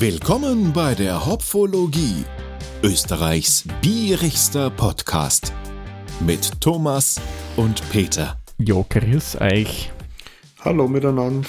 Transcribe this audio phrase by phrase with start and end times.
[0.00, 2.24] Willkommen bei der Hopfologie,
[2.84, 5.52] Österreichs bierigster Podcast
[6.20, 7.20] mit Thomas
[7.56, 8.38] und Peter.
[8.58, 9.90] Jo, grüß euch.
[10.60, 11.48] Hallo miteinander.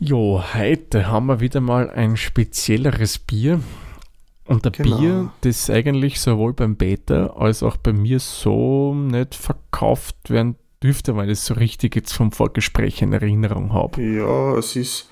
[0.00, 3.60] Jo, heute haben wir wieder mal ein spezielleres Bier.
[4.44, 4.98] Und ein Genau.
[4.98, 11.14] Bier, das eigentlich sowohl beim Beta als auch bei mir so nicht verkauft werden dürfte,
[11.14, 14.02] weil ich es so richtig jetzt vom Vorgespräch in Erinnerung habe.
[14.02, 15.11] Ja, es ist.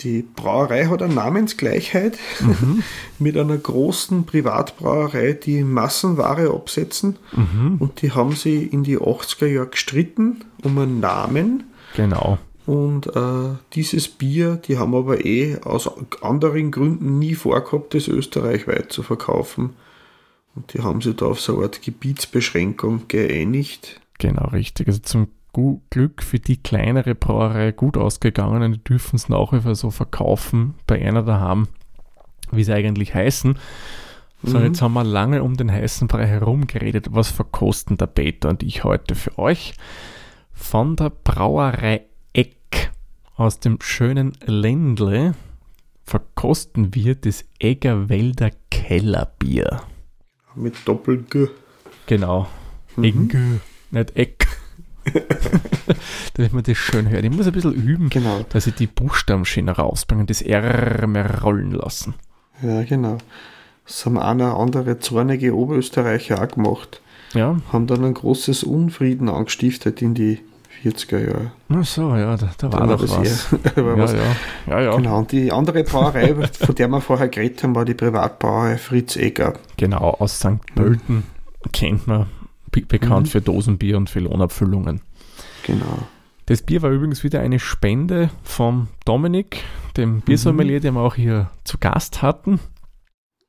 [0.00, 2.82] Die Brauerei hat eine Namensgleichheit Mhm.
[3.18, 7.16] mit einer großen Privatbrauerei, die Massenware absetzen.
[7.32, 7.76] Mhm.
[7.78, 11.64] Und die haben sie in die 80er Jahre gestritten um einen Namen.
[11.96, 12.38] Genau.
[12.66, 15.90] Und äh, dieses Bier, die haben aber eh aus
[16.22, 19.74] anderen Gründen nie vorgehabt, das österreichweit zu verkaufen.
[20.56, 24.00] Und die haben sich da auf so eine Art Gebietsbeschränkung geeinigt.
[24.18, 24.88] Genau, richtig.
[24.88, 25.28] Also zum
[25.90, 29.90] Glück für die kleinere Brauerei gut ausgegangen und die dürfen es nach wie vor so
[29.90, 31.68] verkaufen bei einer daheim,
[32.50, 33.58] wie sie eigentlich heißen.
[34.42, 34.64] So, Mhm.
[34.66, 37.08] jetzt haben wir lange um den heißen Brei herum geredet.
[37.12, 39.74] Was verkosten der Peter und ich heute für euch?
[40.52, 42.02] Von der Brauerei
[42.32, 42.90] Eck
[43.36, 45.34] aus dem schönen Ländle
[46.04, 49.80] verkosten wir das Eggerwälder Kellerbier.
[50.54, 51.48] Mit Doppel-G.
[52.06, 52.46] Genau.
[53.00, 53.34] Egg,
[53.90, 54.43] nicht Eck.
[56.34, 57.24] Damit man das schön hört.
[57.24, 58.44] Ich muss ein bisschen üben, Genau.
[58.48, 62.14] dass ich die Buchstaben schön rausbringe und das R mehr rollen lassen.
[62.62, 63.18] Ja, genau.
[63.86, 67.00] Das haben einer andere zornige Oberösterreicher auch gemacht.
[67.34, 70.40] Ja, Haben dann ein großes Unfrieden angestiftet in die
[70.84, 71.52] 40er Jahre.
[71.68, 73.52] ach so, ja, da, da war Da doch was.
[73.76, 74.12] war Ja, was.
[74.12, 74.18] ja,
[74.68, 74.96] ja, ja.
[74.96, 75.18] Genau.
[75.18, 79.54] Und die andere Brauerei, von der wir vorher geredet haben, war die Privatbrauerei Fritz Egger.
[79.76, 80.64] Genau, aus St.
[80.74, 81.24] Pölten
[81.72, 82.26] kennt man,
[82.82, 83.30] bekannt Mhm.
[83.30, 85.00] für Dosenbier und für Lohnabfüllungen.
[85.64, 85.98] Genau.
[86.46, 89.62] Das Bier war übrigens wieder eine Spende vom Dominik,
[89.96, 92.60] dem Biersommelier, den wir auch hier zu Gast hatten.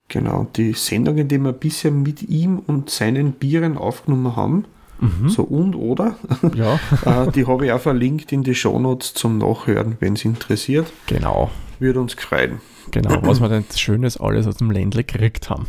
[0.07, 0.47] Genau.
[0.55, 4.65] Die Sendungen, die wir bisher mit ihm und seinen Bieren aufgenommen haben,
[4.97, 5.27] Mhm.
[5.27, 6.15] so und oder,
[6.55, 6.79] Ja,
[7.25, 10.87] äh, die habe ich auch verlinkt in die Shownotes zum Nachhören, wenn es interessiert.
[11.07, 11.51] genau.
[11.79, 12.61] Würde uns freuen.
[12.91, 15.67] Genau, was wir denn Schönes alles aus dem Ländle gekriegt haben.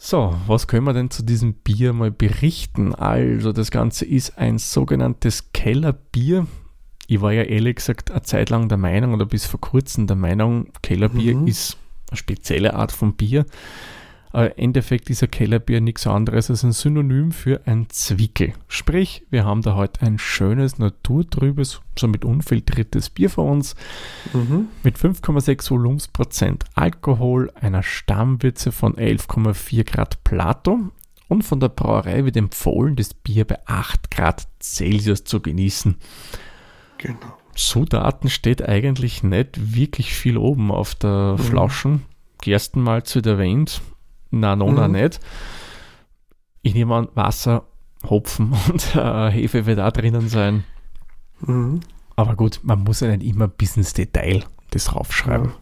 [0.00, 2.94] So, was können wir denn zu diesem Bier mal berichten?
[2.94, 6.46] Also, das Ganze ist ein sogenanntes Kellerbier.
[7.08, 10.16] Ich war ja ehrlich gesagt eine Zeit lang der Meinung oder bis vor kurzem der
[10.16, 11.48] Meinung, Kellerbier Mhm.
[11.48, 11.78] ist
[12.10, 13.44] eine spezielle Art von Bier.
[14.30, 18.52] Aber im Endeffekt ist ein Kellerbier nichts anderes als ein Synonym für ein Zwickel.
[18.68, 23.74] Sprich, wir haben da heute ein schönes, naturtrübes, somit unfiltriertes Bier vor uns
[24.34, 24.68] Mhm.
[24.82, 30.78] mit 5,6 Volumensprozent Alkohol, einer Stammwürze von 11,4 Grad Plato
[31.28, 35.96] und von der Brauerei wird empfohlen, das Bier bei 8 Grad Celsius zu genießen.
[36.98, 37.18] Genau.
[37.54, 41.42] Zutaten steht eigentlich nicht wirklich viel oben auf der Mhm.
[41.42, 42.02] Flaschen.
[42.42, 43.80] Gerstenmalz wird erwähnt.
[44.30, 44.94] Na, nona Mhm.
[44.94, 45.20] nicht.
[46.62, 47.64] Ich nehme an, Wasser,
[48.08, 50.64] Hopfen und äh, Hefe wird auch drinnen sein.
[51.40, 51.80] Mhm.
[52.16, 55.52] Aber gut, man muss ja nicht immer bis ins Detail das raufschreiben.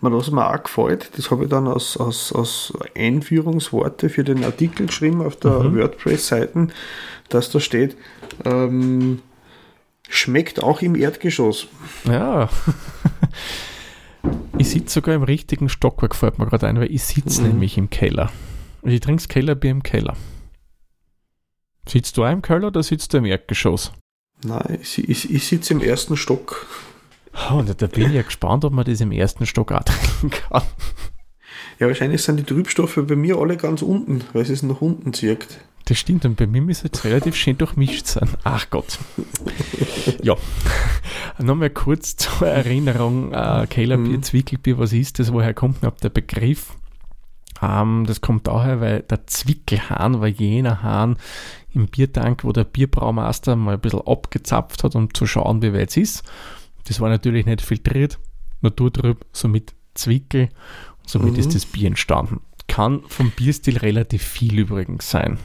[0.00, 4.44] Man, was mir auch gefällt, das habe ich dann als, als, als Einführungsworte für den
[4.44, 5.76] Artikel geschrieben auf der Mhm.
[5.76, 6.68] WordPress-Seite,
[7.30, 7.96] dass da steht,
[8.44, 9.20] ähm,
[10.08, 11.66] schmeckt auch im Erdgeschoss.
[12.04, 12.48] Ja.
[14.58, 17.48] ich sitze sogar im richtigen Stockwerk, fällt mir gerade ein, weil ich sitze Mhm.
[17.48, 18.30] nämlich im Keller.
[18.82, 20.16] Und ich trinke das Kellerbier im Keller.
[21.88, 23.92] Sitzt du auch im Keller oder sitzt du im Erdgeschoss?
[24.44, 26.66] Nein, ich, ich, ich sitze im ersten Stock.
[27.50, 30.30] Oh, und da bin ich ja gespannt, ob man das im ersten Stock auch trinken
[30.30, 30.62] kann.
[31.78, 35.46] Ja, wahrscheinlich sind die Trübstoffe bei mir alle ganz unten, weil es nach unten zieht.
[35.88, 38.28] Das stimmt, und bei mir muss jetzt relativ schön durchmischt sein.
[38.44, 38.98] Ach Gott.
[40.22, 40.34] ja.
[41.38, 44.22] Nochmal kurz zur Erinnerung: äh, Kellerbier, Mhm.
[44.22, 45.32] Zwickelbier, was ist das?
[45.32, 46.74] Woher kommt überhaupt der Begriff?
[47.62, 51.16] Ähm, das kommt daher, weil der Zwickelhahn war jener Hahn
[51.72, 55.88] im Biertank, wo der Bierbraumeister mal ein bisschen abgezapft hat, um zu schauen, wie weit
[55.90, 56.22] es ist.
[56.86, 58.18] Das war natürlich nicht filtriert,
[58.60, 60.50] naturtrüb, somit Zwickel.
[61.06, 61.38] Somit Mhm.
[61.38, 62.40] ist das Bier entstanden.
[62.66, 65.38] Kann vom Bierstil relativ viel übrigens sein.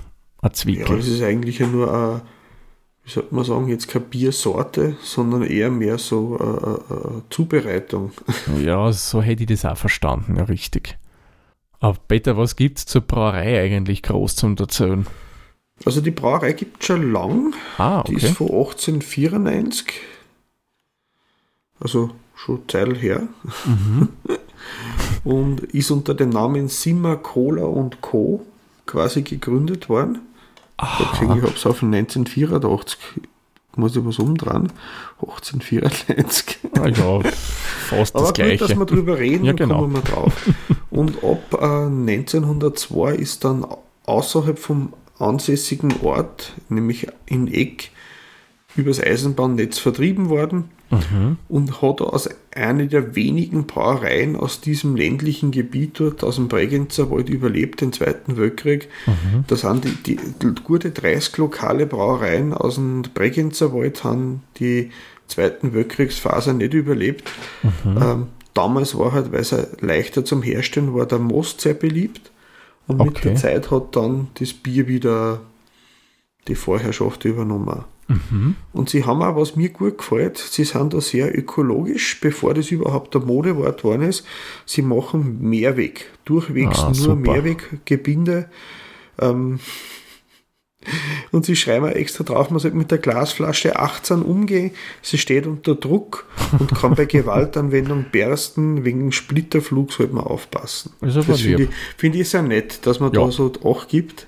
[0.44, 0.98] Ein Ja, Zwickel.
[0.98, 2.22] das ist eigentlich ja nur, eine,
[3.06, 6.58] wie sollte man sagen, jetzt keine Biersorte, sondern eher mehr so eine,
[6.90, 8.12] eine, eine Zubereitung.
[8.62, 10.98] Ja, so hätte ich das auch verstanden, ja, richtig.
[11.80, 15.06] Aber Peter, was gibt es zur Brauerei eigentlich groß zum Erzählen?
[15.86, 17.54] Also die Brauerei gibt es schon lang.
[17.78, 18.34] Ah, Die ist okay.
[18.36, 19.88] von 1894.
[21.80, 23.28] Also schon Zeit her.
[23.66, 24.10] Mhm.
[25.26, 28.46] Und ist unter dem Namen Simmer Cola und Co.
[28.86, 30.20] quasi gegründet worden.
[30.82, 31.48] Ich habe Aha.
[31.56, 32.98] es auf 1984
[33.76, 34.72] muss ich was umdrehen.
[35.22, 36.60] 1894.
[36.80, 37.22] Ah, ja,
[37.90, 38.58] fast Aber das Gleiche.
[38.60, 39.80] gut, dass wir drüber reden, Ja, genau.
[39.80, 40.34] kommen wir drauf.
[40.92, 43.66] Und ab äh, 1902 ist dann
[44.06, 47.92] außerhalb vom ansässigen Ort, nämlich in Eck,
[48.76, 51.38] übers Eisenbahnnetz vertrieben worden Mhm.
[51.50, 57.10] und hat als eine der wenigen Brauereien aus diesem ländlichen Gebiet dort aus dem Bregenzer
[57.10, 58.90] Wald überlebt, den Zweiten Weltkrieg.
[59.06, 59.46] Mhm.
[59.48, 64.92] Da sind die, die, gute 30 lokale Brauereien aus dem Bregenzer Wald haben die
[65.28, 67.24] Zweiten Weltkriegsphase nicht überlebt.
[67.64, 67.98] Mhm.
[68.02, 72.32] Ähm, damals war halt, weil es leichter zum Herstellen war, der Most sehr beliebt.
[72.88, 73.30] Und mit Okay.
[73.30, 75.42] der Zeit hat dann das Bier wieder
[76.48, 77.86] die Vorherrschaft übernommen.
[78.08, 78.56] Mhm.
[78.74, 82.70] Und sie haben auch, was mir gut gefällt, sie sind da sehr ökologisch, bevor das
[82.72, 84.26] überhaupt ein Modewort geworden ist.
[84.66, 87.16] Sie machen Mehrweg, durchwegs Ah, nur super.
[87.32, 88.50] Mehrweggebinde.
[89.20, 89.60] Ähm,
[91.32, 94.72] und sie schreiben auch extra drauf, man sollte mit der Glasflasche 18 umgehen.
[95.02, 96.26] Sie steht unter Druck
[96.60, 98.84] und kann bei Gewaltanwendung bersten.
[98.84, 100.92] Wegen Splitterflug sollte man aufpassen.
[101.02, 103.26] Ist aber das finde ich, finde ich sehr nett, dass man Ja.
[103.26, 104.28] da so Acht gibt.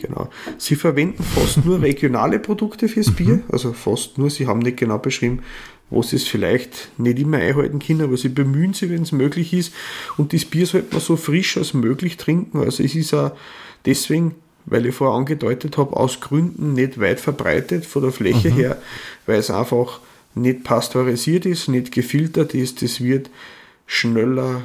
[0.00, 0.30] Genau.
[0.58, 4.30] Sie verwenden fast nur regionale Produkte fürs Bier, also fast nur.
[4.30, 5.40] Sie haben nicht genau beschrieben,
[5.90, 9.52] wo sie es vielleicht nicht immer einhalten können, aber sie bemühen sich, wenn es möglich
[9.52, 9.72] ist.
[10.16, 12.58] Und das Bier sollte man so frisch als möglich trinken.
[12.60, 13.32] Also es ist auch
[13.84, 14.36] deswegen,
[14.66, 18.80] weil ich vorher angedeutet habe, aus Gründen nicht weit verbreitet von der Fläche her,
[19.26, 20.00] weil es einfach
[20.34, 22.82] nicht pasteurisiert ist, nicht gefiltert ist.
[22.82, 23.30] Das wird
[23.86, 24.62] schneller,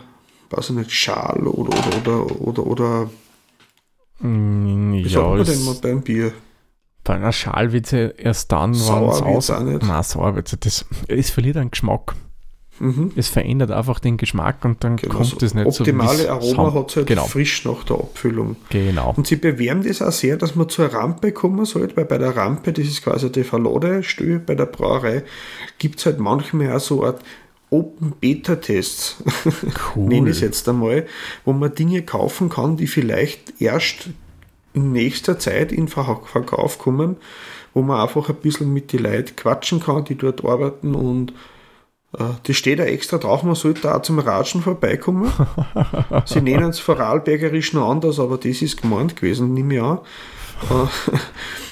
[0.51, 3.09] weiß ich nicht, Schal oder, oder, oder, oder, oder
[4.25, 6.31] Mm, wie Ja, es, denn mal beim Bier?
[7.04, 8.89] bei einer Schal wird sie erst dann, wenn es
[9.22, 9.50] aus...
[9.51, 9.83] auch nicht.
[9.83, 10.57] Nein, sauer wird sie.
[10.57, 12.16] Das, es verliert an Geschmack.
[12.80, 13.12] Mhm.
[13.16, 16.89] Es verändert einfach den Geschmack und dann Genau, kommt es nicht so optimale Aroma hat
[16.89, 18.57] es halt Genau, frisch nach der Abfüllung.
[18.69, 19.13] genau.
[19.16, 22.36] Und sie bewerben das auch sehr, dass man zur Rampe kommen sollte, weil bei der
[22.36, 25.24] Rampe, das ist quasi die Verladestelle bei der Brauerei,
[25.77, 27.16] gibt es halt manchmal auch so eine
[27.69, 29.17] Open Beta Tests,
[29.95, 30.06] Cool.
[30.07, 31.06] nenne ich es jetzt einmal,
[31.44, 34.09] wo man Dinge kaufen kann, die vielleicht erst
[34.73, 37.17] in nächster Zeit in Ver- Verkauf kommen,
[37.73, 41.31] wo man einfach ein bisschen mit den Leuten quatschen kann, die dort arbeiten und
[42.17, 45.31] äh, das steht ja extra drauf, man sollte auch zum Ratschen vorbeikommen.
[46.25, 50.00] Sie nennen es vorarlbergerisch noch anders, aber das ist gemeint gewesen, nehme ich an.
[50.69, 51.17] Äh,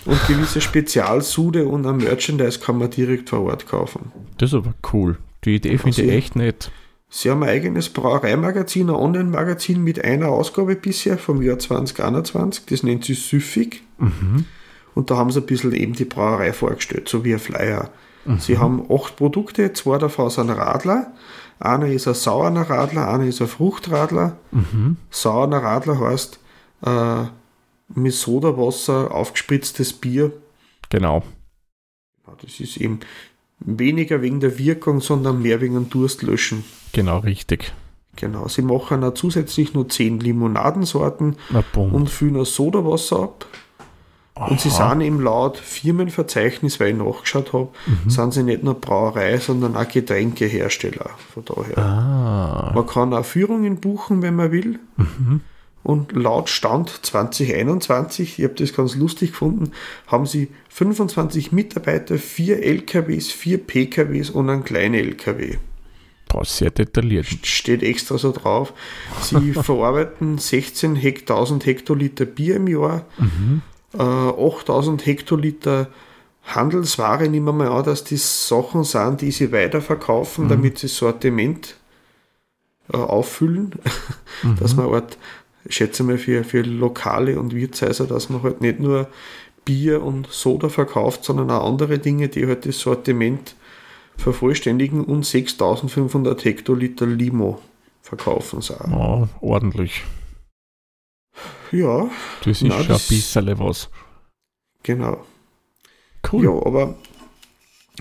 [0.10, 4.12] Und gewisse Spezialsude und ein Merchandise kann man direkt vor Ort kaufen.
[4.38, 5.18] Das ist aber cool.
[5.46, 6.72] Die Idee finde ich sie- echt nett.
[7.10, 12.82] Sie haben ein eigenes Brauereimagazin, ein Online-Magazin mit einer Ausgabe bisher vom Jahr 2021, das
[12.82, 13.84] nennt sich Süffig.
[14.96, 17.92] Und da haben sie ein bisschen eben die Brauerei vorgestellt, so wie ein Flyer.
[18.40, 21.12] Sie haben acht Produkte, zwei davon sind Radler.
[21.60, 24.38] Einer ist ein sauerner Radler, einer ist ein Fruchtradler.
[25.12, 26.40] Sauerner Radler heißt
[26.86, 27.26] äh,
[27.94, 30.32] mit Sodawasser aufgespritztes Bier.
[30.90, 31.22] Genau.
[32.42, 33.02] Das ist eben
[33.66, 36.64] weniger wegen der Wirkung, sondern mehr wegen dem Durstlöschen.
[36.92, 37.74] Genau, richtig.
[38.16, 41.36] Genau, sie machen auch zusätzlich nur 10 Limonadensorten
[41.76, 43.46] und füllen ein Sodawasser ab.
[44.36, 44.90] Und sie Aha.
[44.92, 48.10] sind im laut Firmenverzeichnis, weil ich nachgeschaut habe, Mhm.
[48.10, 51.10] sind sie nicht nur Brauerei, sondern auch Getränkehersteller.
[51.34, 51.78] Von daher.
[51.78, 54.80] Ah, Man kann auch Führungen buchen, wenn man will.
[54.98, 55.42] Mhm.
[55.84, 59.72] Und laut Stand 2021, ich habe das ganz lustig gefunden,
[60.08, 65.58] haben sie 25 Mitarbeiter, 4 LKWs, 4 PKWs und einen kleinen LKW.
[66.30, 67.28] boah, sehr detailliert.
[67.44, 68.74] steht extra so drauf.
[69.22, 73.06] Sie verarbeiten 16 Hek- 1000 Hektoliter Bier im Jahr,
[73.94, 75.90] äh, 8000 Hektoliter
[76.44, 77.28] Handelsware.
[77.28, 81.76] Nehmen wir mal an, dass die Sachen sind, die sie weiterverkaufen, damit sie das Sortiment
[82.92, 83.72] äh, auffüllen.
[84.60, 85.18] Dass man halt,
[85.66, 89.08] ich schätze mal, für, für Lokale und Wirtshäuser, dass man halt nicht nur
[89.66, 93.56] Bier und Soda verkauft, sondern auch andere Dinge, die halt das Sortiment
[94.18, 97.60] vervollständigen und 6500 Hektoliter Limo
[98.02, 99.28] verkaufen auch.
[99.42, 100.04] Oh, ordentlich.
[101.72, 102.10] Ja,
[102.44, 103.90] Das ist schon ein bisschen was.
[104.84, 105.26] genau.
[106.32, 106.44] Cool.
[106.46, 106.96] Ja, aber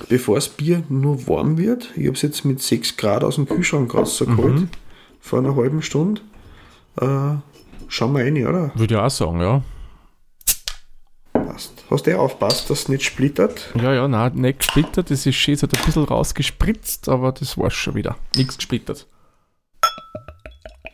[0.09, 3.49] bevor das Bier nur warm wird, ich habe es jetzt mit 6 Grad aus dem
[3.49, 4.69] Kühlschrank rausgeholt, Mhm.
[5.21, 6.21] vor einer halben Stunde,
[7.01, 7.35] äh,
[7.89, 8.73] schauen wir rein, oder?
[8.75, 9.63] Würde ich auch sagen, ja.
[11.33, 11.85] Passt.
[11.91, 13.71] Hast du eh aufpasst, dass es nicht splittert?
[13.75, 15.11] Ja, ja, nein, nicht gesplittert.
[15.11, 18.17] Das ist schön, es hat ein bisschen rausgespritzt, aber das war's schon wieder.
[18.37, 19.07] Nichts gesplittert.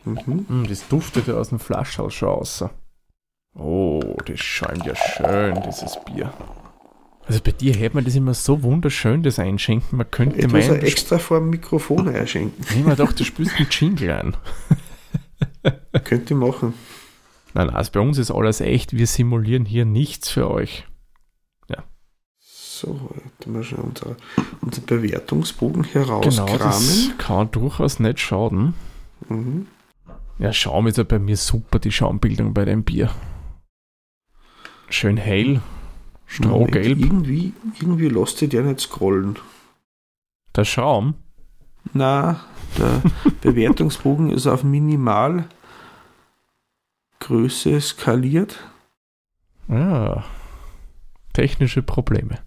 [0.05, 0.45] Mhm.
[0.47, 2.63] Mm, das duftet ja aus dem Flaschhaus schon raus.
[3.55, 6.31] Oh, das scheint ja schön, dieses Bier.
[7.25, 9.97] Also bei dir hört man das immer so wunderschön, das Einschenken.
[9.97, 12.65] Man könnte muss meinen, ja extra vor dem Mikrofon einschenken.
[12.67, 14.37] ich mir doch, du spielst einen Jingle ein.
[16.03, 16.73] Könnte ich machen.
[17.53, 18.93] Nein, nein, also bei uns ist alles echt.
[18.93, 20.85] Wir simulieren hier nichts für euch.
[22.41, 24.15] So, jetzt mal schon unser,
[24.61, 26.07] unser Bewertungsbogen Genau,
[26.47, 26.47] herauskramen.
[26.71, 28.73] das kann durchaus nicht schaden.
[29.27, 29.67] mhm.
[30.37, 33.11] Ja, Schaum ist ja bei mir super, die Schaumbildung bei dem Bier.
[34.89, 35.61] Schön hell, Moment,
[36.25, 36.99] strohgelb.
[36.99, 37.51] Irgendwie,
[37.81, 39.37] irgendwie lässt sich der nicht scrollen.
[40.55, 41.15] Der Schaum,
[41.91, 42.39] Na,
[42.77, 43.01] der
[43.41, 45.49] Bewertungsbogen ist auf Minimalgröße
[47.81, 48.59] skaliert.
[49.67, 50.23] ja,
[51.33, 52.39] technische Probleme.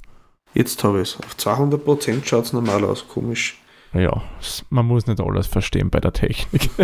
[0.55, 1.19] Jetzt habe ich es.
[1.25, 3.59] Auf 200% schaut es normal aus, komisch.
[3.95, 4.23] Ja,
[4.71, 6.69] man muss nicht alles verstehen bei der Technik.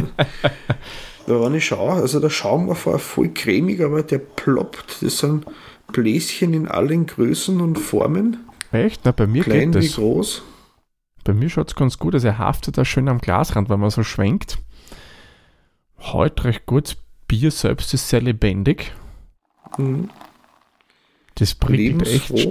[1.26, 5.02] Da wenn ich schaue, also der Schaum war vorher voll cremig, aber der ploppt.
[5.02, 5.45] Das sind
[5.92, 8.38] Bläschen in allen Größen und Formen.
[8.73, 9.02] Echt?
[9.04, 9.97] Na, bei mir Klein geht wie das.
[9.97, 10.42] groß.
[11.28, 12.25] Bei mir schaut es ganz gut aus.
[12.25, 14.61] Er haftet da schön am Glasrand, wenn man so schwenkt.
[15.99, 16.87] Heute recht gut.
[16.87, 18.94] Das Bier selbst ist sehr lebendig.
[19.76, 20.08] Mhm.
[21.35, 22.49] Das prickelt echt.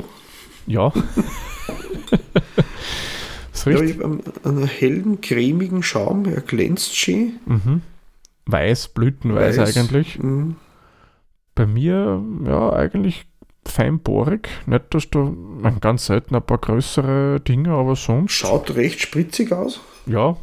[0.67, 0.93] Ja.
[3.51, 6.25] so Ja, ich einen, einen hellen, cremigen Schaum.
[6.25, 7.39] Er glänzt schön.
[7.47, 7.81] Mhm.
[8.45, 9.75] Weiß, blütenweiß Weiß.
[9.75, 10.19] eigentlich.
[10.19, 10.55] Mhm.
[11.55, 13.25] Bei mir, ja, eigentlich
[13.69, 14.47] feinbohrig.
[14.65, 18.31] Nicht, dass da man, ganz selten ein paar größere Dinge, aber sonst.
[18.33, 19.81] Schaut recht spritzig aus.
[20.05, 20.37] Ja,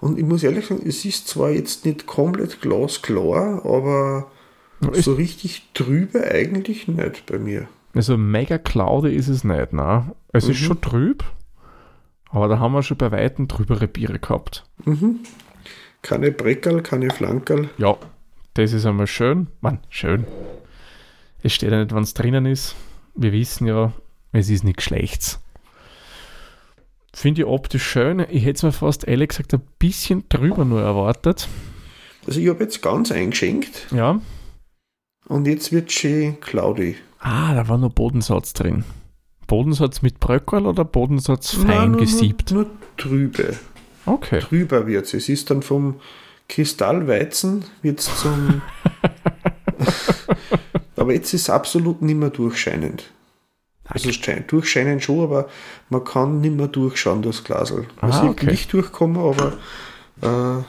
[0.00, 4.30] Und ich muss ehrlich sagen, es ist zwar jetzt nicht komplett glasklar, aber
[4.92, 7.68] ist, so richtig trübe eigentlich nicht bei mir.
[7.94, 9.72] also mega cloudy ist es nicht.
[9.72, 10.12] Ne?
[10.32, 10.64] Es ist Mhm.
[10.64, 11.24] schon trüb,
[12.30, 14.64] aber da haben wir schon bei Weitem trübere Biere gehabt.
[14.84, 15.20] Mhm.
[16.02, 17.68] Keine Breckerl, keine Flankerl.
[17.76, 17.96] Ja,
[18.54, 19.48] das ist einmal schön.
[19.60, 20.24] Mann, schön.
[21.42, 22.74] Es steht ja nicht, wann es drinnen ist.
[23.14, 23.92] Wir wissen ja,
[24.32, 25.40] es ist nichts Schlechtes.
[27.12, 28.24] Finde ich optisch schön.
[28.30, 31.48] Ich hätte es mir fast, ehrlich gesagt, ein bisschen drüber nur erwartet.
[32.26, 34.20] Also ich habe jetzt ganz eingeschenkt Ja.
[35.26, 36.96] und jetzt wird schön cloudy.
[37.18, 38.84] Ah, da war nur Bodensatz drin.
[39.46, 42.52] Bodensatz mit Bröckerl oder Bodensatz fein Nein, nur, gesiebt?
[42.52, 43.56] Nur, nur trübe.
[44.06, 44.38] Okay.
[44.40, 45.14] Trüber wird es.
[45.14, 46.00] Es ist dann vom
[46.48, 48.62] Kristallweizen wird's zum...
[51.00, 53.10] aber jetzt ist es absolut nicht mehr durchscheinend.
[53.84, 55.48] Also schein- durchscheinen schon, aber
[55.88, 57.86] man kann nicht mehr durchschauen durchs Glasel.
[58.00, 58.46] Ah, Also ich okay.
[58.46, 59.54] nicht durchkommen, aber
[60.22, 60.62] äh,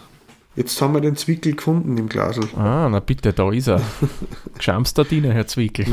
[0.56, 2.46] jetzt haben wir den Zwickel gefunden im Glasel.
[2.58, 3.80] Ah, na bitte, da ist er.
[4.60, 5.86] Schamst da Diener, Herr Zwickel.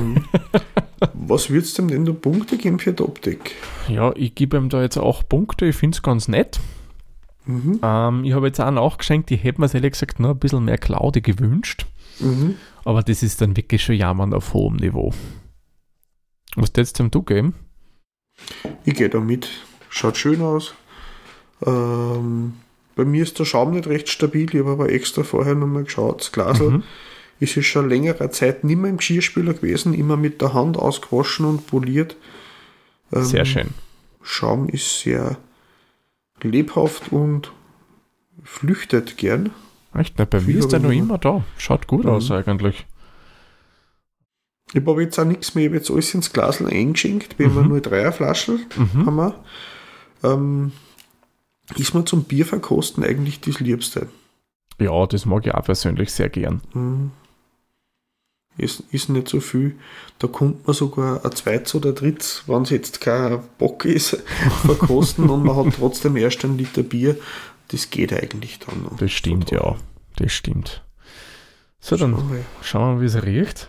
[1.12, 3.54] Was würdest du ihm denn da Punkte geben für die Optik?
[3.88, 5.66] Ja, ich gebe ihm da jetzt auch Punkte.
[5.66, 6.59] Ich finde es ganz nett.
[7.45, 7.78] Mhm.
[7.83, 10.78] Ähm, ich habe jetzt auch nachgeschenkt, ich hätte mir ehrlich gesagt noch ein bisschen mehr
[10.78, 11.87] Claude gewünscht.
[12.21, 12.57] Mhm.
[12.88, 15.12] Aber das ist dann wirklich schon Jammern auf hohem Niveau.
[16.57, 17.52] Was hättest du geben?
[18.87, 19.47] Ich gehe da mit.
[19.90, 20.73] Schaut schön aus.
[21.66, 22.54] Ähm,
[22.97, 24.49] bei mir ist der Schaum nicht recht stabil.
[24.54, 26.23] Ich habe aber extra vorher nochmal geschaut.
[26.23, 26.83] Das Glasel Mhm.
[27.40, 29.92] ist es schon längere Zeit nicht mehr im Geschirrspüler gewesen.
[29.92, 32.16] Immer mit der Hand ausgewaschen und poliert.
[33.12, 33.68] Ähm, Sehr schön.
[34.23, 35.37] Schaum ist sehr
[36.40, 37.52] lebhaft und
[38.45, 39.50] flüchtet gern.
[39.95, 41.45] Echt, na, bei mir ist er noch immer da.
[41.57, 42.11] Schaut gut Mhm.
[42.11, 42.87] aus eigentlich.
[44.75, 45.64] Ich habe jetzt auch nichts mehr.
[45.64, 47.38] Ich habe jetzt alles ins Glasel eingeschenkt.
[47.38, 47.68] Wir haben Mhm.
[47.68, 48.66] nur Dreierflaschen.
[48.76, 49.07] Mhm.
[49.07, 49.35] haben wir.
[50.25, 50.73] Ähm,
[51.76, 54.09] ist mir zum Bierverkosten eigentlich das Liebste.
[54.78, 56.61] Ja, das mag ich auch persönlich sehr gern.
[56.73, 57.11] Hm.
[58.57, 59.76] Ist, ist nicht so viel.
[60.18, 64.11] Da kommt man sogar ein zweites oder drittes, wenn es jetzt kein Bock ist,
[64.66, 67.16] verkosten und man hat trotzdem erst ein Liter Bier.
[67.69, 68.97] Das geht eigentlich dann noch.
[68.97, 69.77] Das stimmt, ja.
[70.17, 70.85] Das stimmt.
[71.81, 72.13] So, dann
[72.63, 72.97] Schauen wir.
[72.97, 73.69] wir, wie es riecht.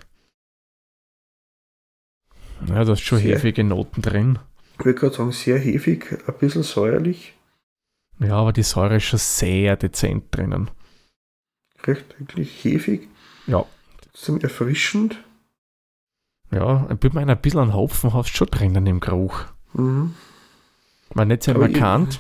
[2.68, 3.36] Ja, da ist schon Sehr.
[3.36, 4.40] hefige Noten drin.
[4.80, 7.34] Ich würde gerade sagen, sehr hefig, ein bisschen säuerlich,
[8.20, 10.70] Ja, aber die Säure ist schon sehr dezent drinnen.
[11.86, 13.08] recht wirklich hefig.
[13.48, 13.66] Ja.
[14.02, 15.24] Trotzdem erfrischend.
[16.52, 19.46] Ja, ein bisschen ein bisschen an Hopfen hast du schon drinnen im Geruch.
[19.74, 20.16] Mhm.
[21.14, 22.20] Man nicht sehr Aber ich- markant.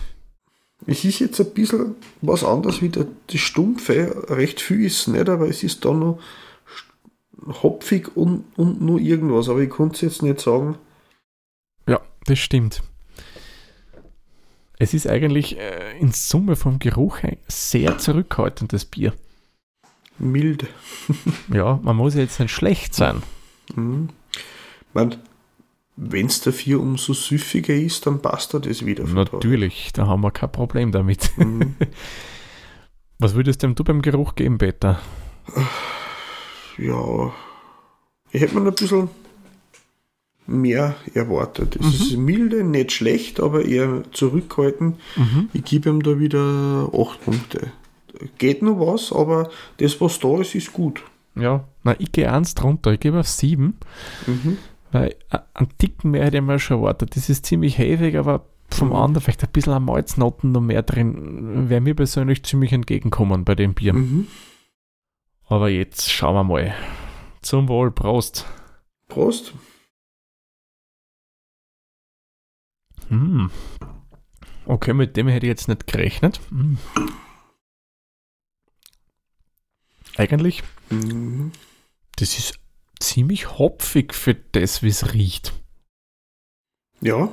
[0.85, 4.25] Es ist jetzt ein bisschen was anderes wie der, das Stumpfe.
[4.29, 6.19] Recht viel ist es nicht, aber es ist da noch
[7.63, 9.49] hopfig und, und nur irgendwas.
[9.49, 10.77] Aber ich konnte es jetzt nicht sagen.
[11.87, 12.81] Ja, das stimmt.
[14.77, 19.13] Es ist eigentlich äh, in Summe vom Geruch ein sehr zurückhaltendes Bier.
[20.17, 20.67] Mild.
[21.53, 23.23] Ja, man muss jetzt nicht schlecht sein.
[23.75, 24.09] Mhm.
[26.01, 29.03] Wenn es dafür umso süffiger ist, dann passt er das wieder.
[29.05, 31.31] Natürlich, da haben wir kein Problem damit.
[31.37, 31.75] Mhm.
[33.19, 35.01] Was würdest denn du beim Geruch geben, Peter?
[36.77, 37.33] Ja,
[38.31, 39.09] ich hätte mir noch ein bisschen
[40.47, 41.75] mehr erwartet.
[41.75, 41.91] Es Mhm.
[41.91, 44.97] ist milde, nicht schlecht, aber eher zurückhaltend.
[45.17, 45.49] Mhm.
[45.53, 47.71] Ich gebe ihm da wieder 8 Punkte.
[48.37, 51.03] Geht noch was, aber das, was da ist, ist gut.
[51.35, 52.91] Ja, na, ich gehe eins drunter.
[52.93, 53.77] Ich gebe auf sieben,
[54.25, 54.57] Mhm.
[54.91, 57.15] Weil äh, einen Ticken mehr hätte ich mir schon erwartet.
[57.15, 58.95] Das ist ziemlich heftig, aber vom Mhm.
[58.95, 61.69] anderen vielleicht ein bisschen Malznoten noch mehr drin.
[61.69, 63.93] Wäre mir persönlich ziemlich entgegenkommen bei dem Bier.
[63.93, 64.27] Mhm.
[65.45, 66.73] Aber jetzt schauen wir mal.
[67.41, 68.45] Zum Wohl, Prost.
[69.07, 69.53] Prost.
[73.07, 73.49] Hm.
[74.65, 76.39] Okay, mit dem hätte ich jetzt nicht gerechnet.
[76.49, 76.77] Hm.
[80.17, 81.51] Eigentlich, Mhm.
[82.17, 82.59] das ist
[82.99, 85.53] ziemlich hopfig für das, wie es riecht.
[87.01, 87.29] Ja.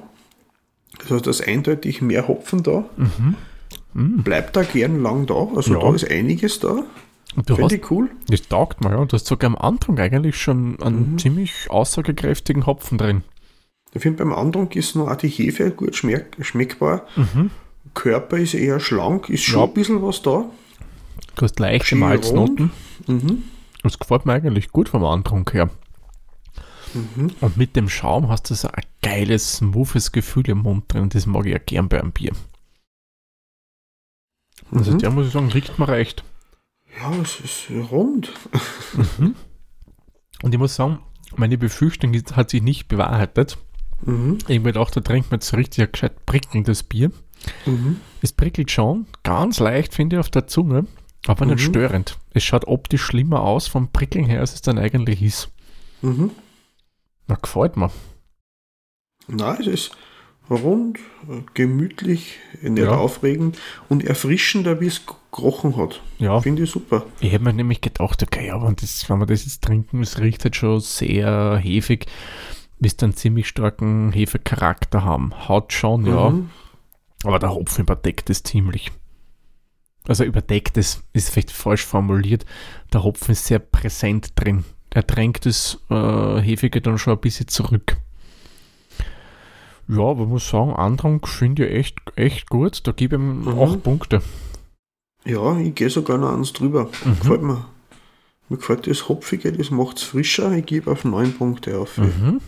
[0.99, 2.85] Das heißt, da ist eindeutig mehr Hopfen da.
[2.96, 3.35] Mhm.
[3.94, 4.23] Mhm.
[4.23, 5.49] Bleibt da gern lang da.
[5.54, 5.80] Also Ja.
[5.80, 6.85] da ist einiges da.
[7.35, 8.11] Und du hast, Finde ich cool.
[8.28, 9.04] das taugt mir, ja.
[9.04, 11.18] Du hast sogar am Anfang eigentlich schon einen Mhm.
[11.18, 13.25] ziemlich aussagekräftigen Hopfen drin.
[13.92, 17.06] Ich finde, beim Andrunk ist noch auch die Hefe gut schmeck schmeckbar.
[17.16, 17.50] Mhm.
[17.94, 19.66] Körper ist eher schlank, ist schon Ja.
[19.66, 20.44] ein bisschen was da.
[21.35, 22.70] Du hast leichte Malznoten.
[23.06, 23.42] Mhm.
[23.87, 25.71] Das gefällt mir eigentlich gut vom Antrunk her.
[26.95, 27.31] Mhm.
[27.40, 31.09] Und mit dem Schaum hast du so ein geiles, smoothes Gefühl im Mund drin.
[31.09, 32.33] Das mag ich ja gern bei einem Bier.
[34.73, 34.99] Also Mhm.
[34.99, 36.25] der muss ich sagen, liegt mir recht.
[37.00, 38.33] Ja, es ist rund.
[40.43, 41.00] Und ich muss sagen,
[41.37, 43.59] meine Befürchtung hat sich nicht bewahrheitet.
[44.02, 44.38] Mhm.
[44.49, 47.11] Irgendwie dachte, da trinkt man jetzt richtig ein gescheit prickelndes Bier.
[47.66, 48.00] Mhm.
[48.23, 50.87] Es prickelt schon, ganz leicht finde ich auf der Zunge,
[51.28, 51.71] aber nicht Mhm.
[51.73, 52.18] störend.
[52.33, 55.49] Es schaut optisch schlimmer aus vom Prickeln her, als es dann eigentlich ist.
[56.02, 56.30] Mhm.
[57.26, 57.90] Na, gefällt mir.
[59.28, 59.97] Nein, es ist
[60.49, 61.00] rund,
[61.54, 62.97] gemütlich, nicht Ja.
[62.97, 65.02] aufregend und erfrischender, wie es
[65.33, 66.00] gerochen hat.
[66.18, 67.04] Ja, Finde ich super.
[67.21, 70.45] ich hätte mir nämlich gedacht, okay, aber das, wenn wir das jetzt trinken, es riecht
[70.45, 72.06] halt schon sehr hefig,
[72.78, 75.49] müsste einen ziemlich starken Hefecharakter haben.
[75.49, 76.50] Haut schon, ja, Mhm.
[77.25, 78.92] aber der Hopfen überdeckt es ziemlich.
[80.09, 82.45] Also überdeckt es ist vielleicht falsch formuliert.
[82.93, 84.65] Der Hopfen ist sehr präsent drin.
[84.91, 87.97] Er drängt das äh, Hefige dann schon ein bisschen zurück.
[89.89, 92.87] Ja, aber muss sagen, Andrang finde ich echt, echt gut.
[92.87, 93.61] Da gebe ich ihm Mhm.
[93.61, 94.23] 8 Punkte.
[95.25, 96.88] Ja, ich gehe sogar noch eins drüber.
[97.05, 97.19] Mhm.
[97.21, 97.64] Gefällt mir.
[98.49, 100.53] Mir gefällt das Hopfige, das macht es frischer.
[100.53, 101.99] Ich gebe auf 9 Punkte auf.
[101.99, 102.40] Mhm.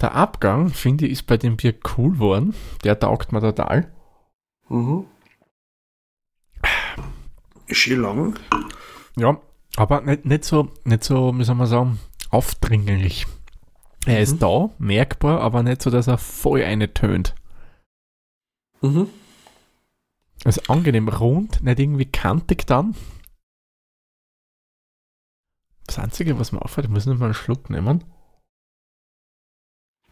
[0.00, 2.54] Der Abgang, finde ich, ist bei dem Bier cool geworden.
[2.84, 3.90] Der taugt mir total.
[4.68, 5.06] Mhm.
[7.70, 8.38] Schön lang.
[9.16, 9.40] Ja,
[9.76, 11.98] aber nicht, nicht so, nicht so, wie soll man sagen,
[12.30, 13.26] aufdringlich.
[14.06, 14.22] Er Mhm.
[14.22, 17.34] ist da, merkbar, aber nicht so, dass er voll eine tönt.
[18.80, 19.08] Mhm.
[20.44, 22.96] Also angenehm rund, nicht irgendwie kantig dann.
[25.86, 28.04] Das Einzige, was mir auffällt, ich muss noch mal einen Schluck nehmen.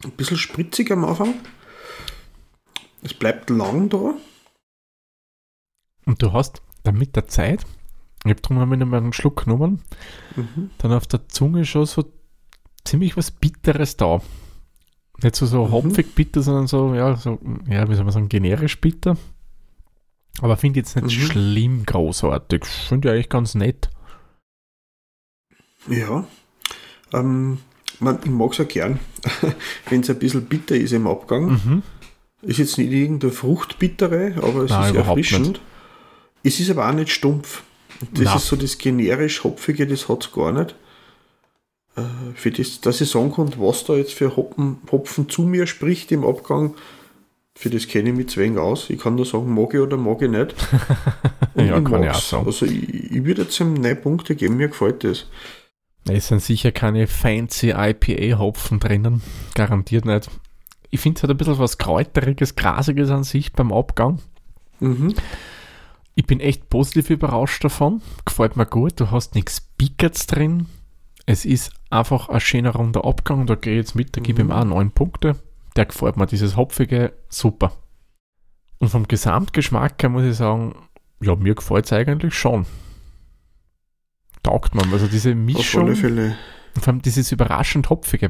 [0.03, 1.35] Ein bisschen spritzig am Anfang.
[3.03, 4.13] Es bleibt lang da.
[6.05, 7.65] Und du hast dann mit der Zeit,
[8.23, 9.81] ich habe drum noch mal einen Schluck genommen,
[10.35, 10.69] Mhm.
[10.77, 12.05] dann auf der Zunge schon so
[12.85, 14.21] ziemlich was Bitteres da.
[15.23, 15.71] Nicht so, so Mhm.
[15.71, 17.39] hopfig bitter, sondern so, ja, so,
[17.69, 19.17] ja, wie soll man sagen, generisch bitter.
[20.41, 21.25] Aber finde ich jetzt nicht Mhm.
[21.25, 22.65] schlimm großartig.
[22.65, 23.89] Finde ich eigentlich ganz nett.
[25.87, 26.25] Ja.
[27.13, 27.59] Ähm,
[27.99, 28.99] man, ich mag es ja gern,
[29.89, 31.51] wenn es ein bisschen bitter ist im Abgang.
[31.51, 31.83] Mhm.
[32.43, 35.61] Ist jetzt nicht irgendeine Fruchtbittere, aber es Nein, ist erfrischend.
[36.43, 37.63] Es ist aber auch nicht stumpf.
[38.13, 38.37] Das Nein.
[38.37, 40.75] ist so das generisch Hopfige, das hat es gar nicht.
[41.95, 42.01] Äh,
[42.33, 46.11] für das, dass ich sagen kann, was da jetzt für Hopfen, Hopfen zu mir spricht
[46.11, 46.73] im Abgang,
[47.53, 48.89] für das kenne ich mich zu wenig aus.
[48.89, 50.55] Ich kann nur sagen, mag ich oder mag ich nicht.
[51.53, 52.45] Und Ja, kann ich auch sagen.
[52.45, 55.27] Also ich, ich würde jetzt ihm 9 Punkte geben, mir gefällt das.
[56.09, 59.21] Es sind sicher keine fancy IPA-Hopfen drinnen.
[59.53, 60.29] Garantiert nicht.
[60.89, 64.19] Ich finde es hat ein bisschen was Kräuteriges, Grasiges an sich beim Abgang.
[64.79, 65.13] Mhm.
[66.21, 67.99] Ich bin echt positiv überrascht davon.
[68.25, 68.99] Gefällt mir gut.
[68.99, 70.67] Du hast nichts Pickerts drin.
[71.25, 73.47] Es ist einfach ein schöner runder Abgang.
[73.47, 74.53] Da gehe ich jetzt mit, da gebe ich ihm Mhm.
[74.53, 75.35] auch 9 Punkte.
[75.75, 77.71] Der gefällt mir, dieses Hopfige, super.
[78.77, 80.75] Und vom Gesamtgeschmack her muss ich sagen,
[81.21, 82.67] ja, mir gefällt es eigentlich schon.
[84.43, 84.93] Taugt man.
[84.93, 86.35] Also diese Auf alle Mischung, Fälle.
[86.79, 88.29] vor allem dieses überraschend Hopfige,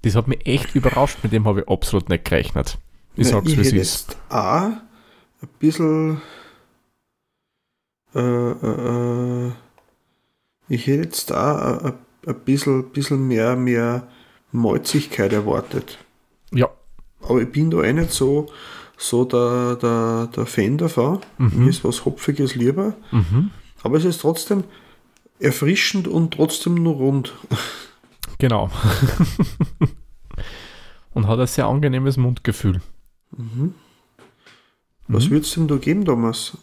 [0.00, 2.78] das hat mich echt überrascht, mit dem habe ich absolut nicht gerechnet.
[3.14, 4.16] Ich sag's, ich wie es ist.
[4.30, 6.22] auch ein bisschen.
[8.14, 9.52] Äh, äh, äh,
[10.68, 11.84] ich hätte jetzt auch
[12.26, 14.06] ein, bisschen, bisschen mehr, mehr
[14.52, 15.98] Malzigkeit erwartet.
[16.52, 16.68] Ja.
[17.22, 18.46] Aber ich bin da eh nicht so,
[18.96, 21.20] so der, der, der Fan davon.
[21.38, 21.64] Mhm.
[21.64, 22.94] Mir ist was Hopfiges lieber.
[23.10, 23.50] Mhm.
[23.82, 24.64] Aber es ist trotzdem
[25.38, 27.34] erfrischend und trotzdem nur rund.
[28.38, 28.70] Genau.
[31.12, 32.80] Und hat ein sehr angenehmes Mundgefühl.
[33.36, 33.74] Mhm.
[35.08, 35.30] Was Mhm.
[35.30, 36.56] würdest du denn da geben, Thomas?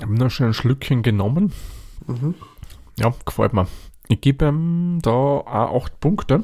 [0.00, 1.52] Ich habe noch schon ein Schlückchen genommen.
[2.06, 2.34] Mhm.
[2.98, 3.68] Ja, gefällt mir.
[4.08, 6.42] Ich gebe ihm da auch 8 Punkte.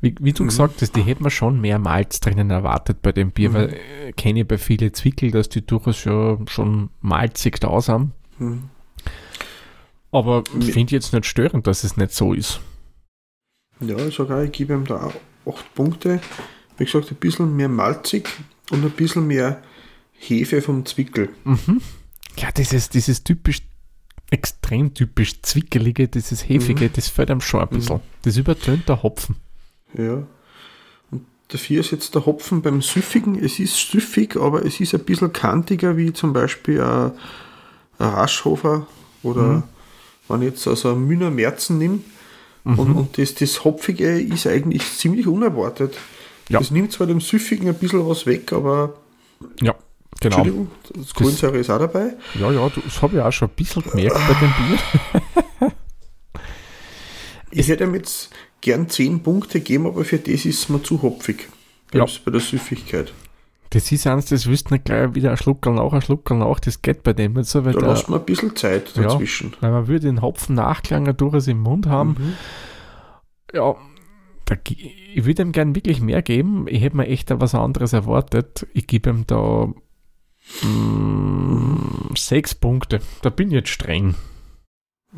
[0.00, 0.48] Wie, wie du Mhm.
[0.48, 3.54] gesagt hast, die hätten wir schon mehr Malz drinnen erwartet bei dem Bier, Mhm.
[3.54, 8.12] weil äh, kenne ich bei vielen Zwickel, dass die durchaus schon, schon malzig da sind.
[8.38, 8.70] Mhm.
[10.12, 12.60] Aber ich finde jetzt nicht störend, dass es nicht so ist.
[13.80, 15.02] Ja, ich sage auch, ich gebe ihm da
[15.44, 16.20] auch 8 Punkte.
[16.76, 18.28] Wie gesagt, ein bisschen mehr malzig
[18.70, 19.60] und ein bisschen mehr
[20.18, 21.28] Hefe vom Zwickel.
[21.44, 21.80] Mhm.
[22.36, 23.62] Ja, dieses, dieses typisch,
[24.30, 26.92] extrem typisch zwickelige, dieses hefige, Mhm.
[26.94, 28.00] das fällt einem schon ein bisschen.
[28.22, 29.36] Das übertönt der Hopfen.
[29.94, 30.26] Ja.
[31.10, 35.00] Und dafür ist jetzt der Hopfen beim Süffigen, es ist süffig, aber es ist ein
[35.04, 37.12] bisschen kantiger wie zum Beispiel ein,
[37.98, 38.86] ein Raschhofer
[39.22, 39.62] oder Mhm.
[40.28, 41.78] wenn ich jetzt also ein Mühner Merzen.
[41.78, 42.02] Mhm.
[42.78, 45.94] Und, und das, das Hopfige ist eigentlich ziemlich unerwartet.
[46.50, 46.58] Ja.
[46.58, 48.94] Das nimmt zwar dem Süffigen ein bisschen was weg, aber
[49.62, 49.74] Ja,
[50.20, 50.36] genau.
[50.36, 52.14] Entschuldigung, das Kohlensäure ist auch dabei.
[52.38, 55.72] Ja, ja, das habe ich auch schon ein bisschen gemerkt bei dem Bier.
[57.50, 61.00] Ich hätte ihm jetzt gern 10 Punkte geben, aber für das ist es mir zu
[61.02, 61.48] hopfig.
[61.94, 62.04] Ja.
[62.24, 63.12] Bei der Süffigkeit.
[63.70, 66.60] Das ist eins, das wirst du nicht gleich wieder ein Schluckerl nach, ein Schluckerl nach,
[66.60, 69.02] das geht bei dem nicht so, weil, Da der, lasst man ein bisschen Zeit Ja.
[69.04, 69.54] dazwischen.
[69.60, 72.16] weil man würde den Hopfen nachklangen durchaus im Mund haben.
[72.18, 72.34] Mhm.
[73.54, 73.76] Ja,
[74.44, 76.66] da, ich würde ihm gern wirklich mehr geben.
[76.68, 78.66] Ich hätte mir echt da was anderes erwartet.
[78.72, 79.68] Ich gebe ihm da
[80.62, 83.00] mm, sechs Punkte.
[83.22, 84.14] Da bin ich jetzt streng.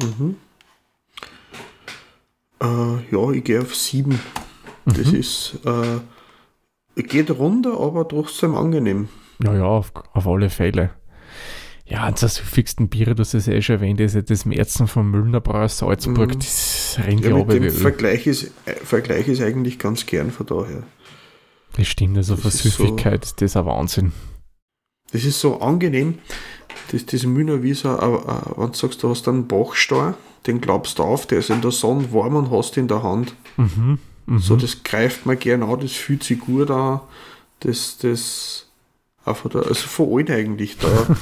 [0.02, 0.36] Mhm.
[2.62, 2.66] Äh,
[3.10, 4.18] ja, ich gehe auf 7.
[4.86, 5.14] Das Mhm.
[5.14, 9.08] ist, äh, geht runter, aber trotzdem angenehm.
[9.42, 10.90] Ja, ja, auf, auf alle Fälle.
[11.86, 14.86] Ja, eins der süffigsten Biere, du hast es eh schon erwähnt, ist ja das Märzen
[14.86, 16.34] vom Müllner Brauer Salzburg.
[16.34, 16.38] Mhm.
[16.38, 17.70] Das rennt Ja, ja, mit dem.
[17.70, 20.82] Vergleich ist, äh, Vergleich ist eigentlich ganz gern von daher.
[21.76, 24.12] Das stimmt, also Das für ist so- ist das ein Wahnsinn.
[25.12, 26.18] Das ist so angenehm,
[26.92, 30.14] das, das Mühner wie so, äh, äh, wenn du sagst, du hast einen Bachstein,
[30.46, 33.02] den glaubst du auf, der ist in der Sonne warm und hast ihn in der
[33.02, 33.34] Hand.
[33.56, 33.98] Mhm.
[34.26, 34.38] Mhm.
[34.38, 37.00] So, das greift man gern an, das fühlt sich gut an.
[37.60, 38.66] Das, das,
[39.24, 41.16] von der, also von allen eigentlich da.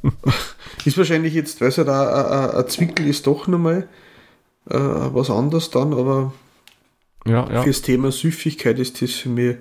[0.84, 3.88] ist wahrscheinlich jetzt, weiß ich, da, ein Zwickel ist doch nochmal
[4.68, 6.32] äh, was anderes dann, aber
[7.26, 9.56] ja, ja, fürs Thema Süffigkeit ist das für mich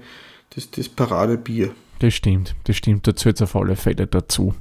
[0.56, 1.74] das, das Paradebier.
[2.02, 2.56] Das stimmt.
[2.66, 3.08] Das stimmt.
[3.08, 4.54] Dazu jetzt auf alle Fälle dazu.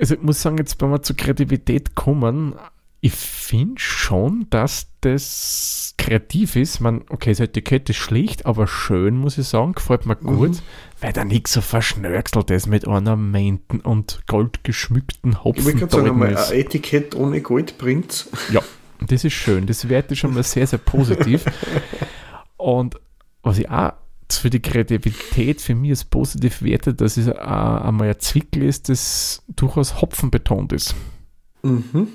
[0.00, 2.54] Also ich muss sagen, jetzt wenn wir zur Kreativität kommen,
[3.02, 6.80] ich finde schon, dass das kreativ ist.
[6.80, 9.72] Man, okay, das Etikett ist schlicht, aber schön, muss ich sagen.
[9.72, 10.58] Gefällt mir gut, Mhm.
[11.00, 16.36] weil da nichts so verschnörkelt ist mit Ornamenten und goldgeschmückten Ich wollte gerade sagen, Hopfen.
[16.36, 18.62] ein Etikett ohne Gold bringt Ja,
[19.06, 19.66] das ist schön.
[19.66, 21.44] Das werte ich schon mal sehr, sehr positiv.
[22.58, 22.96] Und
[23.42, 23.92] was ich auch
[24.36, 28.88] für die Kreativität für mich als positiv werte, dass es äh, einmal ein Zwickel ist,
[28.88, 30.94] das durchaus Hopfen betont ist.
[31.62, 32.08] Mhm.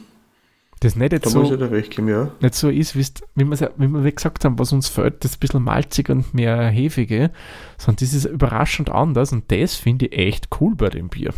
[0.81, 2.31] Das nicht jetzt Da so, geben, ja.
[2.41, 3.05] nicht so ist, wie
[3.49, 7.31] wir wie wir gesagt haben, was uns fehlt, das ein bisschen malzig und mehr hefige,
[7.77, 11.33] sondern das ist überraschend anders und das finde ich echt cool bei dem Bier.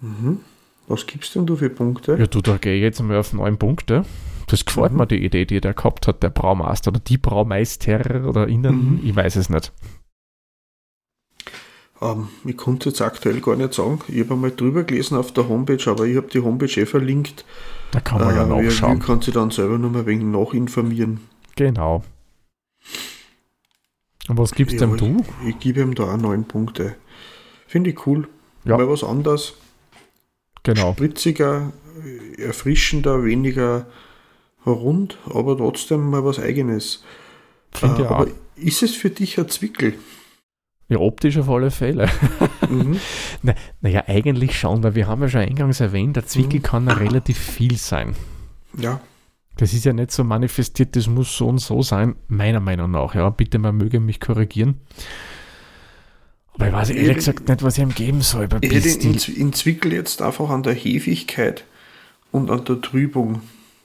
[0.00, 0.40] Mhm.
[0.88, 2.16] Was gibst denn du für Punkte?
[2.18, 4.04] Ja, du, da gehe ich jetzt mal auf neun Punkte.
[4.48, 4.98] Das gefällt Mhm.
[4.98, 9.00] mir, die Idee, die der gehabt hat, der Braumeister oder die Braumeister oder innen, Mhm.
[9.02, 9.72] ich weiß es nicht.
[12.04, 14.00] Ähm, ich konnte jetzt aktuell gar nicht sagen.
[14.08, 17.44] Ich habe einmal drüber gelesen auf der Homepage, aber ich habe die Homepage eh verlinkt.
[17.92, 18.98] Da kann man ja Äh, wer will, nachschauen.
[19.00, 21.20] kann sich dann selber noch mal ein wenig nachinformieren.
[21.56, 22.04] Genau.
[24.28, 25.24] Und was gibst Ja, denn du?
[25.42, 26.96] Ich, ich gebe ihm da auch neun Punkte.
[27.66, 28.28] Finde ich cool.
[28.64, 28.76] Ja.
[28.76, 29.54] Mal was anderes.
[30.62, 30.92] Genau.
[30.92, 31.72] Spritziger,
[32.38, 33.86] erfrischender, weniger
[34.66, 37.04] rund, aber trotzdem mal was Eigenes.
[37.82, 39.94] Äh, ich aber ist es für dich ein Zwickel?
[40.88, 42.08] Ja, optisch auf alle Fälle.
[42.68, 42.98] mhm.
[43.80, 46.62] Naja, eigentlich schon, weil wir haben ja schon eingangs erwähnt, der Zwickel Mhm.
[46.62, 48.14] kann ja relativ viel sein.
[48.78, 49.00] Ja,
[49.56, 53.14] Das ist ja nicht so manifestiert, das muss so und so sein, meiner Meinung nach.
[53.14, 54.80] Ja, bitte, man möge mich korrigieren.
[56.54, 58.46] Aber ich weiß ehrlich Ich- gesagt nicht, was ich ihm geben soll.
[58.48, 61.64] Bei ich hätte in, in Zwickel jetzt einfach an der Hefigkeit
[62.30, 63.40] und an der Trübung.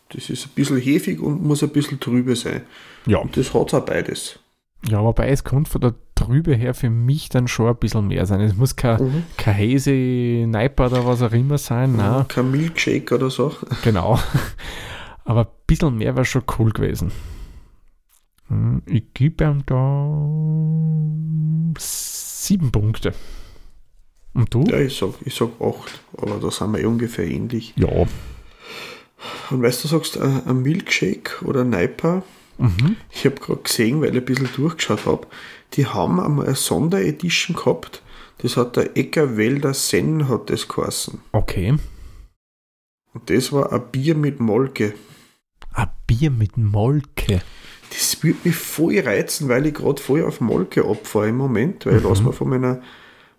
[0.10, 2.62] Das ist ein bisschen hefig und muss ein bisschen trübe sein.
[3.06, 3.20] Ja.
[3.20, 4.40] Und das hat auch beides.
[4.88, 5.94] ja, wobei es kommt von der
[6.26, 8.42] Trübe her für mich dann schon ein bisschen mehr sein.
[8.42, 9.24] Es muss kein, Mhm.
[9.38, 11.96] kein Hazy, Neiper oder was auch immer sein.
[11.96, 13.54] Nein, Kein Milkshake oder so.
[13.84, 14.20] genau.
[15.26, 17.12] Aber ein bisschen mehr wäre schon cool gewesen.
[18.48, 20.06] Hm, Ich gebe ihm da
[21.78, 23.14] sieben Punkte.
[24.34, 24.64] Und du?
[24.64, 27.74] Ja, ich sag, ich sag acht, aber da sind wir ungefähr ähnlich.
[27.76, 27.90] Ja.
[29.50, 32.24] Und weißt du, sagst ein Milkshake oder ein Neiper,
[32.60, 32.98] Mhm.
[33.10, 35.28] ich habe gerade gesehen, weil ich ein bisschen durchgeschaut habe,
[35.74, 38.02] die haben einmal eine Sonderedition gehabt,
[38.40, 41.20] das hat der Eckerwälder Senn hat das geheißen.
[41.32, 41.78] Okay.
[43.14, 44.94] Und das war ein Bier mit Molke.
[45.74, 47.42] Ein Bier mit Molke.
[47.90, 51.98] Das würde mich voll reizen, weil ich gerade voll auf Molke abfahre im Moment, weil
[51.98, 52.82] ich lasse mir von meiner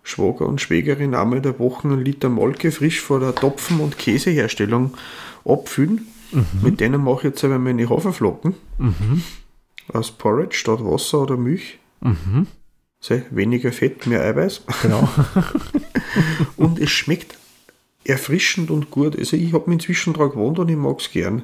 [0.03, 3.97] Schwager und Schwägerin einmal in der Woche einen Liter Molke frisch vor der Topfen- und
[3.97, 4.93] Käseherstellung
[5.45, 6.07] abfüllen.
[6.61, 8.55] Mit denen mache ich jetzt meine Haferflocken.
[9.93, 11.79] Aus Porridge statt Wasser oder Milch.
[12.99, 14.63] Sei, weniger Fett, mehr Eiweiß.
[14.83, 15.09] Genau.
[16.57, 17.37] Und es schmeckt
[18.03, 19.17] erfrischend und gut.
[19.17, 21.43] Also ich habe mich inzwischen daran gewohnt und ich mag es gern.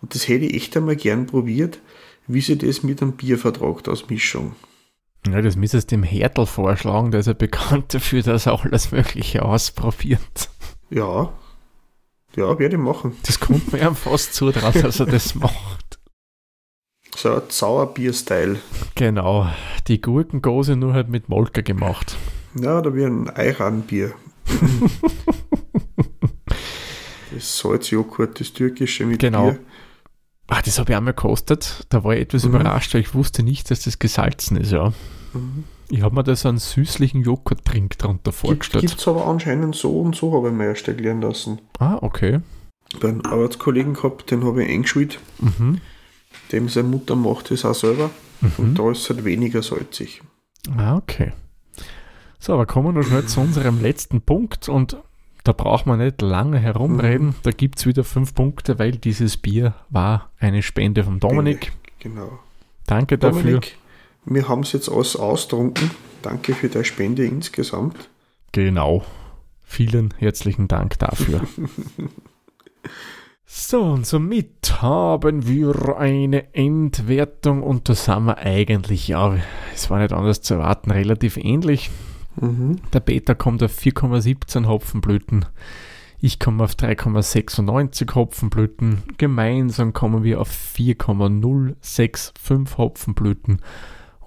[0.00, 1.78] Und das hätte ich echt einmal gern probiert,
[2.26, 4.54] wie sie das mit einem Bier vertragt aus Mischung.
[5.26, 8.90] Ja, das müsstest du dem Hertel vorschlagen, der ist ja bekannt dafür, dass er alles
[8.90, 10.50] Mögliche ausprobiert.
[10.90, 11.32] Ja,
[12.36, 13.16] ja, werde ich machen.
[13.24, 15.98] Das kommt mir ja fast zutrauen, dass er das macht.
[17.16, 18.58] So ein Sauerbier-Style.
[18.94, 19.46] Genau,
[19.88, 22.16] die Gurkengose nur halt mit Molke gemacht.
[22.54, 24.12] Ja, da wie ein Eiranbier.
[27.32, 29.50] das Salzjoghurt, das türkische mit Genau.
[29.50, 29.58] Bier.
[30.48, 31.86] Ah, das habe ich einmal gekostet.
[31.88, 32.50] Da war ich etwas Mhm.
[32.56, 34.92] überrascht, weil ich wusste nicht, dass das gesalzen ist, ja.
[35.32, 35.64] Mhm.
[35.92, 38.96] Ich habe mir da so einen süßlichen Joghurttrink drunter Gibt vorgestellt.
[38.98, 41.60] es aber anscheinend so und so, habe ich mir erst erklären lassen.
[41.78, 42.40] Ah, okay.
[42.98, 45.20] Bei einem Arbeitskollegen gehabt, den habe ich eingeschult.
[45.38, 45.82] Mhm.
[46.50, 48.08] Dem seine Mutter macht das auch selber.
[48.56, 50.22] Und da ist es halt weniger salzig.
[50.76, 51.32] Ah, okay.
[52.38, 54.96] So, aber kommen wir noch schnell zu unserem letzten Punkt und
[55.44, 57.34] da braucht man nicht lange herumreden.
[57.42, 61.72] Da gibt es wieder fünf Punkte, weil dieses Bier war eine Spende von Dominik.
[61.98, 62.38] Genau.
[62.86, 63.60] Danke dafür.
[64.24, 65.90] Wir haben es jetzt alles austrunken.
[66.22, 68.08] Danke für deine Spende insgesamt.
[68.52, 69.04] Genau.
[69.62, 71.40] Vielen herzlichen Dank dafür.
[73.46, 79.36] so, und somit haben wir eine Endwertung und da sind wir eigentlich, ja,
[79.74, 81.90] es war nicht anders zu erwarten, relativ ähnlich.
[82.40, 82.76] Mhm.
[82.92, 85.46] Der Beta kommt auf 4,17 Hopfenblüten.
[86.20, 89.02] Ich komme auf 3,96 Hopfenblüten.
[89.18, 92.32] Gemeinsam kommen wir auf 4,065
[92.78, 93.60] Hopfenblüten.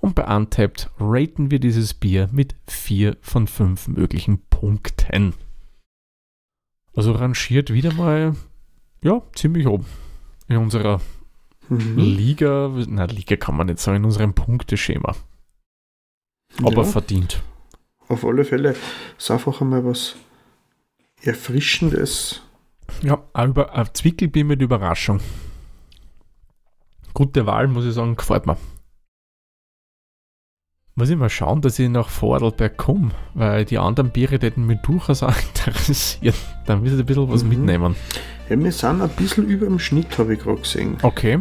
[0.06, 5.34] Und bei Untapped raten wir dieses Bier mit 4 von 5 möglichen Punkten.
[6.96, 8.36] Also rangiert wieder mal,
[9.02, 9.88] ja, ziemlich oben.
[10.48, 11.02] In unserer
[11.70, 11.98] Mhm.
[11.98, 15.16] Liga, na, Liga kann man nicht sagen, in unserem Punkteschema.
[16.62, 16.84] Aber Ja.
[16.84, 17.42] verdient.
[18.08, 18.76] Auf alle Fälle
[19.18, 20.18] ist einfach einmal was
[21.24, 22.44] Erfrischendes.
[23.02, 25.20] Ja, über ein Zwickelbier mit Überraschung.
[27.16, 28.58] Gute Wahl, muss ich sagen, gefällt mir.
[30.98, 34.80] Muss ich mal schauen, dass ich nach Vorarlberg komme, weil die anderen Biere hätten mich
[34.80, 36.36] durchaus auch interessiert.
[36.66, 37.50] Dann müsste ich ein bisschen was Mhm.
[37.50, 37.96] mitnehmen.
[38.50, 40.96] Ja, wir sind ein bisschen über dem Schnitt, habe ich gerade gesehen.
[41.02, 41.40] Okay.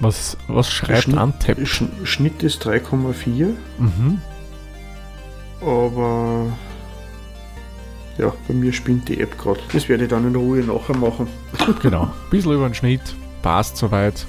[0.00, 1.64] Was, was schreibt Schnitt- Antep?
[1.64, 4.20] Sch Schnitt ist 3,4, Mhm.
[5.60, 6.46] aber
[8.18, 9.60] ja, bei mir spinnt die App gerade.
[9.72, 11.28] Das werde ich dann in Ruhe nachher machen.
[11.82, 12.02] Genau.
[12.06, 13.02] Ein bisschen über den Schnitt.
[13.42, 14.26] Passt soweit.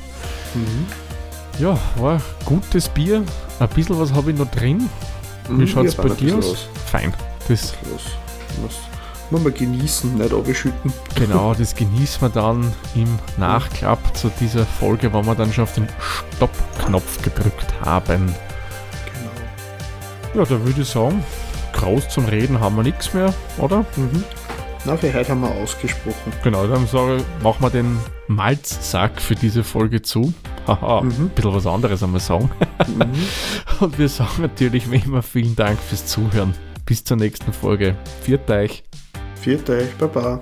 [1.60, 3.24] Ja, war gutes Bier.
[3.60, 4.90] Ein bisschen was habe ich noch drin.
[5.50, 6.68] Wie Mhm, schaut es bei dir aus?
[6.92, 7.14] Fein.
[7.48, 7.74] Das
[9.32, 10.94] muss man genießen, nicht abschütten.
[11.16, 15.74] Genau, das genießen wir dann im Nachklapp zu dieser Folge, wo wir dann schon auf
[15.74, 15.88] den
[16.36, 18.28] Stopp-Knopf gedrückt haben.
[19.06, 20.40] Genau.
[20.40, 21.24] Ja, da würde ich sagen,
[21.74, 23.86] groß zum Reden haben wir nichts mehr, oder?
[23.96, 24.24] Mhm.
[24.86, 26.34] Na, für heute haben wir ausgesprochen.
[26.44, 30.34] Genau, dann sage ich, machen wir den Malzsack für diese Folge zu.
[30.68, 31.12] Haha, Mhm.
[31.12, 32.50] ein bisschen was anderes einmal sagen.
[32.88, 33.04] Mhm.
[33.80, 36.54] Und wir sagen natürlich wie immer vielen Dank fürs Zuhören.
[36.86, 37.96] Bis zur nächsten Folge.
[38.22, 38.84] Viert euch.
[39.36, 40.42] Viert euch, Baba.